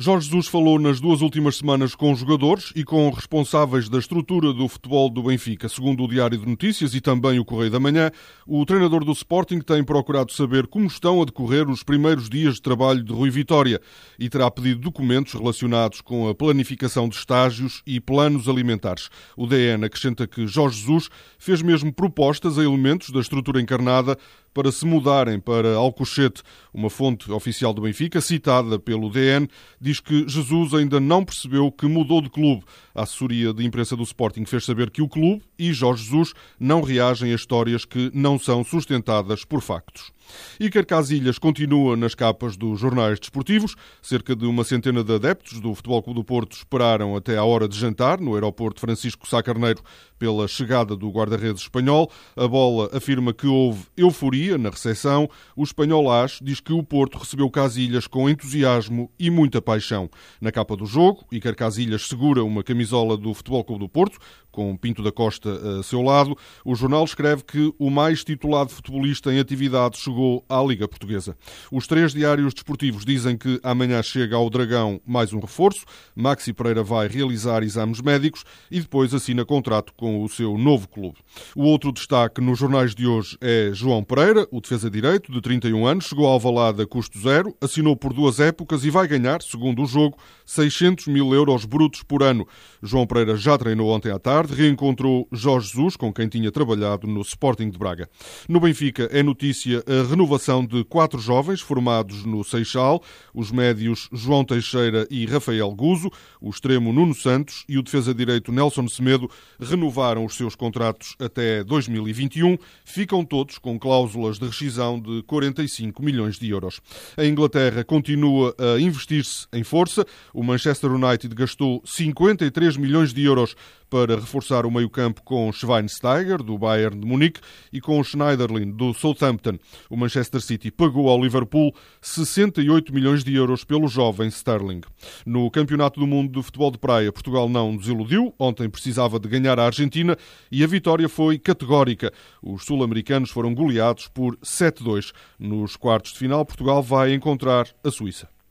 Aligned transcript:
Jorge 0.00 0.26
Jesus 0.26 0.46
falou 0.46 0.78
nas 0.78 1.00
duas 1.00 1.22
últimas 1.22 1.56
semanas 1.56 1.92
com 1.92 2.14
jogadores 2.14 2.70
e 2.76 2.84
com 2.84 3.10
responsáveis 3.10 3.88
da 3.88 3.98
estrutura 3.98 4.52
do 4.52 4.68
futebol 4.68 5.10
do 5.10 5.24
Benfica. 5.24 5.68
Segundo 5.68 6.04
o 6.04 6.08
Diário 6.08 6.38
de 6.38 6.46
Notícias 6.46 6.94
e 6.94 7.00
também 7.00 7.40
o 7.40 7.44
Correio 7.44 7.72
da 7.72 7.80
Manhã, 7.80 8.12
o 8.46 8.64
treinador 8.64 9.04
do 9.04 9.10
Sporting 9.10 9.58
tem 9.58 9.82
procurado 9.82 10.30
saber 10.30 10.68
como 10.68 10.86
estão 10.86 11.20
a 11.20 11.24
decorrer 11.24 11.68
os 11.68 11.82
primeiros 11.82 12.30
dias 12.30 12.54
de 12.54 12.62
trabalho 12.62 13.02
de 13.02 13.12
Rui 13.12 13.28
Vitória 13.28 13.80
e 14.16 14.28
terá 14.28 14.48
pedido 14.48 14.82
documentos 14.82 15.32
relacionados 15.32 16.00
com 16.00 16.28
a 16.28 16.34
planificação 16.34 17.08
de 17.08 17.16
estágios 17.16 17.82
e 17.84 17.98
planos 17.98 18.48
alimentares. 18.48 19.10
O 19.36 19.48
DN 19.48 19.84
acrescenta 19.84 20.28
que 20.28 20.46
Jorge 20.46 20.78
Jesus 20.78 21.08
fez 21.40 21.60
mesmo 21.60 21.92
propostas 21.92 22.56
a 22.56 22.62
elementos 22.62 23.10
da 23.10 23.18
estrutura 23.18 23.60
encarnada 23.60 24.16
para 24.54 24.72
se 24.72 24.84
mudarem 24.84 25.38
para 25.38 25.76
Alcochete. 25.76 26.42
Uma 26.74 26.90
fonte 26.90 27.30
oficial 27.30 27.72
do 27.72 27.82
Benfica, 27.82 28.20
citada 28.20 28.78
pelo 28.78 29.08
DN, 29.08 29.48
diz 29.88 30.00
que 30.00 30.28
Jesus 30.28 30.74
ainda 30.74 31.00
não 31.00 31.24
percebeu 31.24 31.72
que 31.72 31.86
mudou 31.86 32.20
de 32.20 32.28
clube. 32.28 32.62
A 32.94 33.04
assessoria 33.04 33.54
de 33.54 33.64
imprensa 33.64 33.96
do 33.96 34.02
Sporting 34.02 34.44
fez 34.44 34.66
saber 34.66 34.90
que 34.90 35.00
o 35.00 35.08
clube 35.08 35.42
e 35.58 35.72
Jorge 35.72 36.04
Jesus 36.04 36.34
não 36.60 36.82
reagem 36.82 37.32
a 37.32 37.34
histórias 37.34 37.86
que 37.86 38.10
não 38.12 38.38
são 38.38 38.62
sustentadas 38.62 39.46
por 39.46 39.62
factos. 39.62 40.12
Iker 40.60 40.86
Casilhas 40.86 41.38
continua 41.38 41.96
nas 41.96 42.14
capas 42.14 42.56
dos 42.56 42.80
jornais 42.80 43.18
desportivos. 43.18 43.74
Cerca 44.02 44.34
de 44.34 44.46
uma 44.46 44.64
centena 44.64 45.04
de 45.04 45.14
adeptos 45.14 45.60
do 45.60 45.74
Futebol 45.74 46.02
Clube 46.02 46.20
do 46.20 46.24
Porto 46.24 46.56
esperaram 46.56 47.14
até 47.14 47.36
à 47.36 47.44
hora 47.44 47.68
de 47.68 47.78
jantar 47.78 48.20
no 48.20 48.34
aeroporto 48.34 48.80
Francisco 48.80 49.28
Sá 49.28 49.42
Carneiro 49.42 49.82
pela 50.18 50.48
chegada 50.48 50.96
do 50.96 51.10
guarda-redes 51.10 51.62
espanhol. 51.62 52.10
A 52.36 52.48
bola 52.48 52.90
afirma 52.92 53.32
que 53.32 53.46
houve 53.46 53.84
euforia 53.96 54.58
na 54.58 54.70
recepção. 54.70 55.28
O 55.54 55.62
espanhol 55.62 56.10
AS 56.10 56.40
diz 56.42 56.60
que 56.60 56.72
o 56.72 56.82
Porto 56.82 57.18
recebeu 57.18 57.48
Casilhas 57.50 58.06
com 58.06 58.28
entusiasmo 58.28 59.10
e 59.18 59.30
muita 59.30 59.62
paixão. 59.62 60.10
Na 60.40 60.50
capa 60.50 60.76
do 60.76 60.86
jogo, 60.86 61.24
Iker 61.30 61.54
Casilhas 61.54 62.08
segura 62.08 62.42
uma 62.42 62.64
camisola 62.64 63.16
do 63.16 63.32
Futebol 63.32 63.64
Clube 63.64 63.84
do 63.84 63.88
Porto, 63.88 64.18
com 64.50 64.76
Pinto 64.76 65.02
da 65.02 65.12
Costa 65.12 65.78
a 65.78 65.82
seu 65.82 66.02
lado. 66.02 66.36
O 66.64 66.74
jornal 66.74 67.04
escreve 67.04 67.44
que 67.44 67.72
o 67.78 67.90
mais 67.90 68.24
titulado 68.24 68.70
futebolista 68.70 69.32
em 69.32 69.38
atividade 69.38 69.98
chegou 69.98 70.17
à 70.48 70.62
Liga 70.62 70.88
Portuguesa. 70.88 71.36
Os 71.70 71.86
três 71.86 72.12
diários 72.12 72.54
desportivos 72.54 73.04
dizem 73.04 73.36
que 73.36 73.60
amanhã 73.62 74.02
chega 74.02 74.36
ao 74.36 74.50
Dragão 74.50 75.00
mais 75.06 75.32
um 75.32 75.40
reforço. 75.40 75.84
Maxi 76.14 76.52
Pereira 76.52 76.82
vai 76.82 77.08
realizar 77.08 77.62
exames 77.62 78.00
médicos 78.00 78.44
e 78.70 78.80
depois 78.80 79.14
assina 79.14 79.44
contrato 79.44 79.92
com 79.94 80.22
o 80.22 80.28
seu 80.28 80.58
novo 80.58 80.88
clube. 80.88 81.18
O 81.54 81.62
outro 81.62 81.92
destaque 81.92 82.40
nos 82.40 82.58
jornais 82.58 82.94
de 82.94 83.06
hoje 83.06 83.38
é 83.40 83.70
João 83.72 84.02
Pereira, 84.02 84.46
o 84.50 84.60
defesa-direito, 84.60 85.30
de 85.30 85.40
31 85.40 85.86
anos, 85.86 86.06
chegou 86.06 86.26
ao 86.26 86.40
Valada 86.40 86.86
custo 86.86 87.18
zero, 87.20 87.56
assinou 87.60 87.96
por 87.96 88.12
duas 88.12 88.40
épocas 88.40 88.84
e 88.84 88.90
vai 88.90 89.06
ganhar, 89.06 89.42
segundo 89.42 89.82
o 89.82 89.86
jogo, 89.86 90.18
600 90.44 91.06
mil 91.06 91.32
euros 91.34 91.64
brutos 91.64 92.02
por 92.02 92.22
ano. 92.22 92.46
João 92.82 93.06
Pereira 93.06 93.36
já 93.36 93.56
treinou 93.56 93.90
ontem 93.90 94.10
à 94.10 94.18
tarde, 94.18 94.54
reencontrou 94.54 95.28
Jorge 95.30 95.68
Jesus, 95.68 95.96
com 95.96 96.12
quem 96.12 96.28
tinha 96.28 96.50
trabalhado 96.50 97.06
no 97.06 97.20
Sporting 97.20 97.70
de 97.70 97.78
Braga. 97.78 98.08
No 98.48 98.60
Benfica 98.60 99.08
é 99.12 99.22
notícia 99.22 99.82
a 99.86 100.02
renovação 100.08 100.64
de 100.64 100.82
quatro 100.84 101.18
jovens 101.20 101.60
formados 101.60 102.24
no 102.24 102.42
Seixal, 102.42 103.02
os 103.34 103.50
médios 103.50 104.08
João 104.12 104.44
Teixeira 104.44 105.06
e 105.10 105.26
Rafael 105.26 105.70
Guzo, 105.72 106.10
o 106.40 106.50
extremo 106.50 106.92
Nuno 106.92 107.14
Santos 107.14 107.64
e 107.68 107.78
o 107.78 107.82
defesa-direito 107.82 108.50
Nelson 108.50 108.88
Semedo 108.88 109.30
renovaram 109.60 110.24
os 110.24 110.34
seus 110.34 110.54
contratos 110.54 111.14
até 111.18 111.62
2021. 111.62 112.56
Ficam 112.84 113.24
todos 113.24 113.58
com 113.58 113.78
cláusulas 113.78 114.38
de 114.38 114.46
rescisão 114.46 114.98
de 114.98 115.22
45 115.24 116.02
milhões 116.02 116.38
de 116.38 116.48
euros. 116.48 116.80
A 117.16 117.24
Inglaterra 117.24 117.84
continua 117.84 118.54
a 118.58 118.80
investir-se 118.80 119.46
em 119.52 119.62
força. 119.62 120.06
O 120.32 120.42
Manchester 120.42 120.90
United 120.92 121.34
gastou 121.34 121.82
53 121.84 122.76
milhões 122.76 123.12
de 123.12 123.24
euros 123.24 123.54
para 123.90 124.16
reforçar 124.16 124.66
o 124.66 124.70
meio-campo 124.70 125.22
com 125.22 125.50
Schweinsteiger, 125.52 126.42
do 126.42 126.58
Bayern 126.58 126.98
de 126.98 127.06
Munique, 127.06 127.40
e 127.72 127.80
com 127.80 128.02
Schneiderlin, 128.02 128.70
do 128.70 128.92
Southampton. 128.92 129.58
O 129.88 129.96
Manchester 129.98 130.40
City 130.40 130.70
pagou 130.70 131.08
ao 131.08 131.20
Liverpool 131.20 131.74
68 132.00 132.94
milhões 132.94 133.24
de 133.24 133.34
euros 133.34 133.64
pelo 133.64 133.88
jovem 133.88 134.28
Sterling. 134.28 134.80
No 135.26 135.50
Campeonato 135.50 136.00
do 136.00 136.06
Mundo 136.06 136.38
de 136.38 136.42
Futebol 136.42 136.70
de 136.70 136.78
Praia, 136.78 137.12
Portugal 137.12 137.48
não 137.48 137.76
desiludiu. 137.76 138.32
Ontem 138.38 138.68
precisava 138.68 139.18
de 139.18 139.28
ganhar 139.28 139.58
a 139.58 139.66
Argentina 139.66 140.16
e 140.50 140.62
a 140.62 140.66
vitória 140.66 141.08
foi 141.08 141.38
categórica. 141.38 142.12
Os 142.42 142.64
sul-americanos 142.64 143.30
foram 143.30 143.54
goleados 143.54 144.08
por 144.08 144.36
7-2. 144.36 145.12
Nos 145.38 145.76
quartos 145.76 146.12
de 146.12 146.18
final, 146.18 146.46
Portugal 146.46 146.82
vai 146.82 147.12
encontrar 147.12 147.68
a 147.82 147.90
Suíça. 147.90 148.37